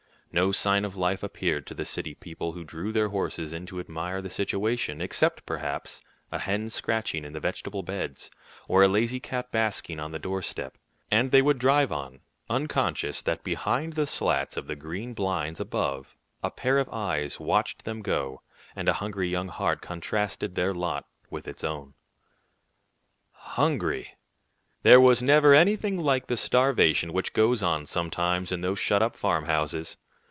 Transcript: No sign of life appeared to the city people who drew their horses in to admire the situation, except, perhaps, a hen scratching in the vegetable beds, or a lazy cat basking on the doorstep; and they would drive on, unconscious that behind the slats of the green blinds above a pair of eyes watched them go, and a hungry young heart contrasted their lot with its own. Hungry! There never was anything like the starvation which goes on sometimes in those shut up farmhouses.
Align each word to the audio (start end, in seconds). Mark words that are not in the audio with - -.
No 0.33 0.53
sign 0.53 0.85
of 0.85 0.95
life 0.95 1.23
appeared 1.23 1.67
to 1.67 1.73
the 1.73 1.83
city 1.83 2.15
people 2.15 2.53
who 2.53 2.63
drew 2.63 2.93
their 2.93 3.09
horses 3.09 3.51
in 3.51 3.65
to 3.65 3.81
admire 3.81 4.21
the 4.21 4.29
situation, 4.29 5.01
except, 5.01 5.45
perhaps, 5.45 6.01
a 6.31 6.39
hen 6.39 6.69
scratching 6.69 7.25
in 7.25 7.33
the 7.33 7.41
vegetable 7.41 7.83
beds, 7.83 8.31
or 8.65 8.81
a 8.81 8.87
lazy 8.87 9.19
cat 9.19 9.51
basking 9.51 9.99
on 9.99 10.13
the 10.13 10.19
doorstep; 10.19 10.77
and 11.11 11.31
they 11.31 11.41
would 11.41 11.59
drive 11.59 11.91
on, 11.91 12.21
unconscious 12.49 13.21
that 13.21 13.43
behind 13.43 13.91
the 13.91 14.07
slats 14.07 14.55
of 14.55 14.67
the 14.67 14.75
green 14.77 15.13
blinds 15.13 15.59
above 15.59 16.15
a 16.41 16.49
pair 16.49 16.77
of 16.77 16.87
eyes 16.93 17.37
watched 17.37 17.83
them 17.83 18.01
go, 18.01 18.41
and 18.73 18.87
a 18.87 18.93
hungry 19.03 19.27
young 19.27 19.49
heart 19.49 19.81
contrasted 19.81 20.55
their 20.55 20.73
lot 20.73 21.05
with 21.29 21.45
its 21.45 21.61
own. 21.61 21.93
Hungry! 23.31 24.15
There 24.83 24.97
never 24.97 25.01
was 25.01 25.53
anything 25.59 25.99
like 25.99 26.27
the 26.27 26.37
starvation 26.37 27.11
which 27.11 27.33
goes 27.33 27.61
on 27.61 27.85
sometimes 27.85 28.53
in 28.53 28.61
those 28.61 28.79
shut 28.79 29.01
up 29.01 29.17
farmhouses. 29.17 29.97